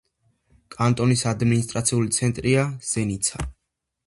[0.75, 2.65] კანტონის ადმინისტრაციული ცენტრია
[2.95, 3.45] ზენიცა.